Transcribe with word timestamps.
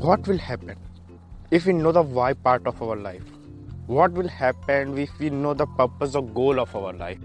What 0.00 0.28
will 0.28 0.38
happen 0.38 0.76
if 1.50 1.66
we 1.66 1.72
know 1.72 1.90
the 1.90 2.02
why 2.02 2.32
part 2.32 2.68
of 2.68 2.80
our 2.80 2.94
life? 2.94 3.24
What 3.88 4.12
will 4.12 4.28
happen 4.28 4.96
if 4.96 5.10
we 5.18 5.28
know 5.28 5.54
the 5.54 5.66
purpose 5.66 6.14
or 6.14 6.22
goal 6.22 6.60
of 6.60 6.76
our 6.76 6.92
life? 6.92 7.18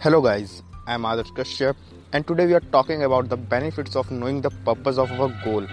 Hello, 0.00 0.22
guys, 0.22 0.62
I'm 0.86 1.02
Adarsh 1.02 1.32
Kashyap, 1.36 1.76
and 2.14 2.26
today 2.26 2.46
we 2.46 2.54
are 2.54 2.66
talking 2.76 3.02
about 3.02 3.28
the 3.28 3.36
benefits 3.36 3.96
of 3.96 4.10
knowing 4.10 4.40
the 4.40 4.48
purpose 4.48 4.96
of 4.96 5.12
our 5.12 5.28
goal 5.44 5.66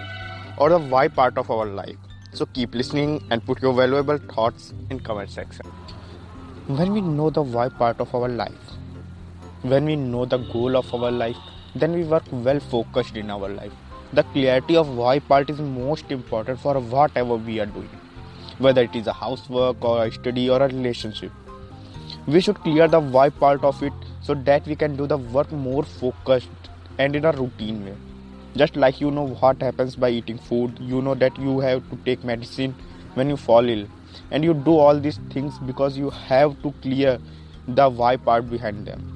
or 0.58 0.68
the 0.68 0.78
why 0.78 1.08
part 1.08 1.38
of 1.38 1.50
our 1.50 1.64
life. 1.64 1.96
So 2.34 2.44
keep 2.44 2.74
listening 2.74 3.26
and 3.30 3.42
put 3.46 3.62
your 3.62 3.72
valuable 3.72 4.18
thoughts 4.18 4.74
in 4.90 5.00
comment 5.00 5.30
section. 5.30 5.64
When 6.66 6.92
we 6.92 7.00
know 7.00 7.30
the 7.30 7.40
why 7.40 7.70
part 7.70 8.00
of 8.00 8.14
our 8.14 8.28
life, 8.28 8.76
when 9.62 9.86
we 9.86 9.96
know 9.96 10.26
the 10.26 10.36
goal 10.52 10.76
of 10.76 10.92
our 10.92 11.10
life, 11.10 11.38
then 11.74 11.94
we 11.94 12.04
work 12.04 12.24
well 12.32 12.60
focused 12.60 13.16
in 13.16 13.30
our 13.30 13.48
life 13.48 13.72
the 14.12 14.22
clarity 14.34 14.76
of 14.76 14.96
why 14.96 15.18
part 15.18 15.50
is 15.50 15.60
most 15.60 16.10
important 16.10 16.58
for 16.60 16.78
whatever 16.80 17.36
we 17.36 17.60
are 17.60 17.66
doing 17.66 17.90
whether 18.58 18.82
it 18.82 18.94
is 18.94 19.06
a 19.06 19.12
housework 19.12 19.84
or 19.84 20.04
a 20.04 20.12
study 20.12 20.48
or 20.48 20.62
a 20.62 20.68
relationship. 20.68 21.32
We 22.26 22.40
should 22.40 22.58
clear 22.60 22.88
the 22.88 23.00
why 23.00 23.30
part 23.30 23.64
of 23.64 23.82
it 23.82 23.92
so 24.20 24.34
that 24.34 24.66
we 24.66 24.76
can 24.76 24.96
do 24.96 25.06
the 25.06 25.16
work 25.16 25.50
more 25.50 25.82
focused 25.82 26.70
and 26.98 27.16
in 27.16 27.24
a 27.24 27.32
routine 27.32 27.84
way. 27.84 27.94
Just 28.56 28.76
like 28.76 29.00
you 29.00 29.10
know 29.10 29.28
what 29.28 29.60
happens 29.62 29.96
by 29.96 30.10
eating 30.10 30.38
food 30.38 30.78
you 30.78 31.00
know 31.00 31.14
that 31.14 31.38
you 31.38 31.58
have 31.60 31.88
to 31.90 31.96
take 32.04 32.22
medicine 32.22 32.74
when 33.14 33.28
you 33.28 33.36
fall 33.36 33.68
ill. 33.68 33.86
And 34.30 34.44
you 34.44 34.54
do 34.54 34.76
all 34.76 35.00
these 35.00 35.18
things 35.30 35.58
because 35.66 35.96
you 35.96 36.10
have 36.10 36.60
to 36.62 36.72
clear 36.82 37.18
the 37.66 37.88
why 37.88 38.16
part 38.16 38.50
behind 38.50 38.86
them. 38.86 39.08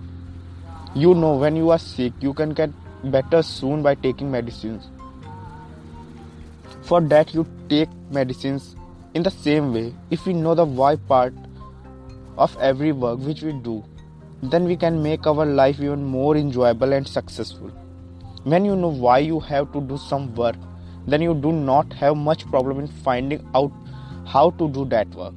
You 0.95 1.15
know 1.15 1.37
when 1.37 1.57
you 1.57 1.71
are 1.71 1.79
sick 1.79 2.15
you 2.21 2.33
can 2.33 2.55
get 2.55 2.71
better 3.05 3.43
soon 3.43 3.83
by 3.83 3.95
taking 3.95 4.31
medicines. 4.31 4.89
For 6.83 7.01
that, 7.01 7.35
you 7.35 7.47
take 7.69 7.89
medicines 8.11 8.77
in 9.15 9.23
the 9.23 9.31
same 9.31 9.73
way. 9.73 9.95
If 10.11 10.27
we 10.27 10.33
know 10.33 10.55
the 10.55 10.65
why 10.65 10.97
part 10.97 11.35
of 12.39 12.57
every 12.59 12.93
work 12.93 13.19
which 13.19 13.43
we 13.43 13.53
do, 13.53 13.85
then 14.43 14.65
we 14.65 14.77
can 14.77 15.03
make 15.03 15.27
our 15.27 15.47
life 15.47 15.81
even 15.81 16.05
more 16.05 16.37
enjoyable 16.37 16.93
and 16.93 17.09
successful. 17.09 17.71
When 18.45 18.65
you 18.65 18.77
know 18.77 18.89
why 18.89 19.19
you 19.19 19.41
have 19.41 19.73
to 19.73 19.81
do 19.81 19.97
some 19.97 20.35
work, 20.35 20.57
then 21.07 21.23
you 21.23 21.35
do 21.35 21.53
not 21.53 21.93
have 21.95 22.17
much 22.17 22.47
problem 22.47 22.79
in 22.79 22.87
finding 22.87 23.49
out 23.55 23.73
how 24.27 24.51
to 24.51 24.69
do 24.69 24.85
that 24.87 25.09
work. 25.15 25.35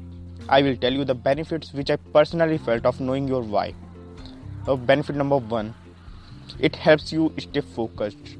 I 0.47 0.62
will 0.62 0.75
tell 0.75 0.91
you 0.91 1.06
the 1.06 1.16
benefits 1.16 1.73
which 1.73 1.89
I 1.89 1.95
personally 1.95 2.58
felt 2.58 2.86
of 2.86 3.00
knowing 3.00 3.28
your 3.28 3.41
why. 3.41 3.73
Uh, 4.67 4.75
benefit 4.75 5.16
number 5.16 5.38
one 5.38 5.73
it 6.59 6.75
helps 6.75 7.11
you 7.11 7.33
stay 7.38 7.61
focused. 7.61 8.38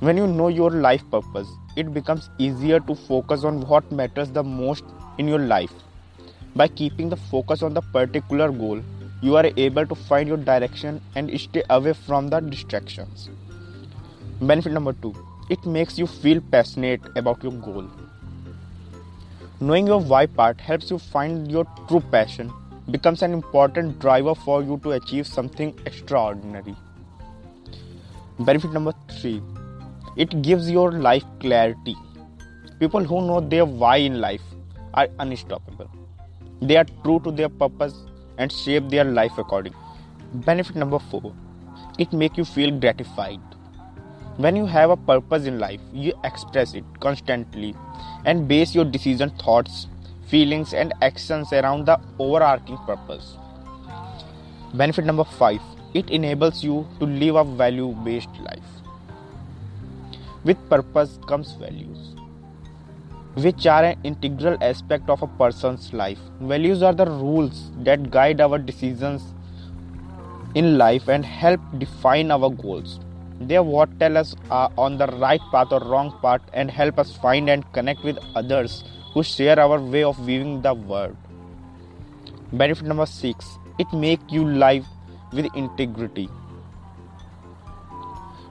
When 0.00 0.16
you 0.16 0.26
know 0.26 0.48
your 0.48 0.70
life 0.70 1.02
purpose, 1.10 1.48
it 1.76 1.92
becomes 1.92 2.30
easier 2.38 2.80
to 2.80 2.94
focus 2.94 3.44
on 3.44 3.60
what 3.62 3.90
matters 3.90 4.30
the 4.30 4.42
most 4.42 4.84
in 5.18 5.28
your 5.28 5.38
life. 5.38 5.72
By 6.56 6.68
keeping 6.68 7.08
the 7.08 7.16
focus 7.16 7.62
on 7.62 7.74
the 7.74 7.82
particular 7.82 8.50
goal, 8.50 8.80
you 9.20 9.36
are 9.36 9.50
able 9.56 9.86
to 9.86 9.94
find 9.94 10.28
your 10.28 10.36
direction 10.36 11.00
and 11.14 11.40
stay 11.40 11.62
away 11.70 11.92
from 11.92 12.28
the 12.28 12.40
distractions. 12.40 13.28
Benefit 14.40 14.72
number 14.72 14.92
two 14.92 15.14
it 15.50 15.64
makes 15.64 15.98
you 15.98 16.06
feel 16.06 16.40
passionate 16.52 17.00
about 17.16 17.42
your 17.42 17.52
goal. 17.52 17.88
Knowing 19.60 19.86
your 19.86 20.00
why 20.00 20.26
part 20.26 20.60
helps 20.60 20.90
you 20.90 20.98
find 20.98 21.50
your 21.50 21.66
true 21.88 22.00
passion, 22.12 22.52
becomes 22.90 23.22
an 23.22 23.32
important 23.32 23.98
driver 23.98 24.34
for 24.34 24.62
you 24.62 24.78
to 24.84 24.92
achieve 24.92 25.26
something 25.26 25.74
extraordinary. 25.86 26.76
Benefit 28.40 28.72
number 28.72 28.92
three 29.20 29.42
it 30.16 30.42
gives 30.42 30.70
your 30.70 30.92
life 30.92 31.24
clarity. 31.40 31.96
People 32.78 33.02
who 33.02 33.20
know 33.26 33.40
their 33.40 33.64
why 33.64 33.96
in 33.96 34.20
life 34.20 34.42
are 34.94 35.08
unstoppable. 35.18 35.90
They 36.62 36.76
are 36.76 36.86
true 37.02 37.18
to 37.24 37.32
their 37.32 37.48
purpose 37.48 37.94
and 38.36 38.52
shape 38.52 38.90
their 38.90 39.04
life 39.04 39.36
accordingly. 39.38 39.78
Benefit 40.34 40.76
number 40.76 41.00
four 41.00 41.34
it 41.98 42.12
makes 42.12 42.38
you 42.38 42.44
feel 42.44 42.70
gratified. 42.70 43.40
When 44.36 44.54
you 44.54 44.66
have 44.66 44.90
a 44.90 44.96
purpose 44.96 45.46
in 45.46 45.58
life, 45.58 45.80
you 45.92 46.12
express 46.22 46.74
it 46.74 46.84
constantly 47.00 47.74
and 48.24 48.46
base 48.46 48.72
your 48.72 48.84
decision 48.84 49.30
thoughts, 49.30 49.88
feelings, 50.28 50.74
and 50.74 50.92
actions 51.02 51.52
around 51.52 51.86
the 51.86 51.98
overarching 52.20 52.76
purpose. 52.86 53.36
Benefit 54.74 55.04
number 55.06 55.24
five 55.24 55.60
it 55.94 56.10
enables 56.10 56.62
you 56.62 56.86
to 56.98 57.06
live 57.06 57.36
a 57.36 57.44
value 57.44 57.94
based 58.04 58.34
life. 58.40 58.70
With 60.44 60.58
purpose 60.68 61.18
comes 61.26 61.52
values, 61.52 62.14
which 63.34 63.66
are 63.66 63.84
an 63.84 63.98
integral 64.04 64.56
aspect 64.62 65.08
of 65.08 65.22
a 65.22 65.26
person's 65.26 65.92
life. 65.92 66.18
Values 66.40 66.82
are 66.82 66.92
the 66.92 67.06
rules 67.06 67.70
that 67.84 68.10
guide 68.10 68.40
our 68.40 68.58
decisions 68.58 69.22
in 70.54 70.78
life 70.78 71.08
and 71.08 71.24
help 71.24 71.60
define 71.78 72.30
our 72.30 72.50
goals. 72.50 73.00
They 73.40 73.56
are 73.56 73.62
what 73.62 73.98
tell 73.98 74.16
us 74.16 74.34
are 74.50 74.70
on 74.76 74.98
the 74.98 75.06
right 75.06 75.40
path 75.52 75.68
or 75.70 75.80
wrong 75.80 76.16
path 76.20 76.42
and 76.52 76.70
help 76.70 76.98
us 76.98 77.16
find 77.16 77.48
and 77.48 77.72
connect 77.72 78.02
with 78.02 78.18
others 78.34 78.84
who 79.14 79.22
share 79.22 79.58
our 79.58 79.80
way 79.80 80.02
of 80.02 80.16
viewing 80.18 80.60
the 80.62 80.74
world. 80.74 81.16
Benefit 82.52 82.86
number 82.86 83.06
six 83.06 83.58
it 83.78 83.92
make 83.92 84.20
you 84.28 84.44
live 84.44 84.84
with 85.32 85.46
integrity. 85.54 86.28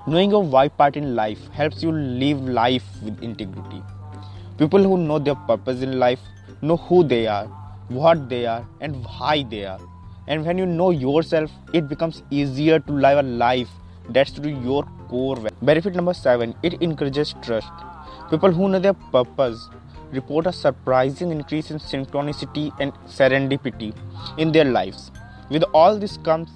Knowing 0.05 0.31
your 0.31 0.43
why 0.43 0.67
part 0.69 0.95
in 0.95 1.15
life 1.15 1.49
helps 1.51 1.83
you 1.83 1.91
live 1.91 2.41
life 2.47 2.85
with 3.03 3.21
integrity. 3.21 3.81
People 4.57 4.81
who 4.81 4.97
know 4.97 5.19
their 5.19 5.35
purpose 5.35 5.81
in 5.81 5.99
life 5.99 6.19
know 6.61 6.77
who 6.77 7.03
they 7.03 7.27
are, 7.27 7.45
what 7.89 8.29
they 8.29 8.45
are, 8.45 8.65
and 8.81 9.03
why 9.03 9.43
they 9.49 9.65
are. 9.65 9.79
And 10.27 10.45
when 10.45 10.57
you 10.57 10.65
know 10.65 10.91
yourself, 10.91 11.51
it 11.73 11.88
becomes 11.88 12.23
easier 12.29 12.79
to 12.79 12.91
live 12.91 13.17
a 13.19 13.27
life 13.27 13.69
that's 14.09 14.31
to 14.31 14.49
your 14.49 14.83
core. 15.09 15.38
Benefit 15.61 15.95
number 15.95 16.13
seven 16.13 16.55
it 16.63 16.81
encourages 16.81 17.33
trust. 17.41 17.71
People 18.29 18.51
who 18.51 18.69
know 18.69 18.79
their 18.79 18.94
purpose 18.94 19.69
report 20.11 20.47
a 20.47 20.53
surprising 20.53 21.31
increase 21.31 21.69
in 21.71 21.79
synchronicity 21.79 22.71
and 22.79 22.94
serendipity 23.05 23.94
in 24.38 24.51
their 24.51 24.65
lives. 24.65 25.11
With 25.49 25.63
all 25.73 25.97
this 25.97 26.17
comes 26.17 26.49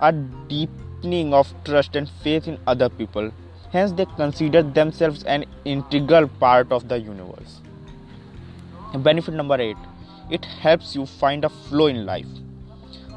a 0.00 0.12
deepening 0.12 1.34
of 1.34 1.52
trust 1.64 1.96
and 1.96 2.08
faith 2.22 2.48
in 2.48 2.58
other 2.66 2.88
people. 2.88 3.30
Hence, 3.72 3.92
they 3.92 4.06
consider 4.16 4.62
themselves 4.62 5.22
an 5.24 5.44
integral 5.64 6.28
part 6.28 6.72
of 6.72 6.88
the 6.88 6.98
universe. 6.98 7.60
Benefit 8.94 9.34
number 9.34 9.60
eight 9.60 9.76
it 10.30 10.44
helps 10.44 10.94
you 10.94 11.06
find 11.06 11.44
a 11.44 11.48
flow 11.48 11.86
in 11.86 12.04
life. 12.04 12.26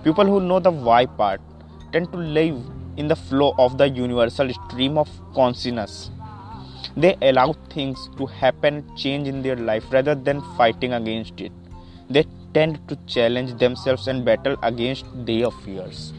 People 0.03 0.25
who 0.25 0.39
know 0.39 0.59
the 0.59 0.71
why 0.71 1.05
part 1.05 1.41
tend 1.91 2.11
to 2.11 2.17
live 2.17 2.55
in 2.97 3.07
the 3.07 3.15
flow 3.15 3.53
of 3.57 3.77
the 3.77 3.87
universal 3.87 4.49
stream 4.53 4.97
of 4.97 5.09
consciousness. 5.33 6.09
They 6.95 7.15
allow 7.21 7.53
things 7.69 8.09
to 8.17 8.25
happen, 8.25 8.85
change 8.95 9.27
in 9.27 9.41
their 9.41 9.55
life 9.55 9.91
rather 9.91 10.15
than 10.15 10.41
fighting 10.57 10.93
against 10.93 11.39
it. 11.39 11.51
They 12.09 12.25
tend 12.53 12.85
to 12.89 12.97
challenge 13.07 13.57
themselves 13.59 14.07
and 14.07 14.25
battle 14.25 14.57
against 14.61 15.05
their 15.25 15.51
fears. 15.51 16.13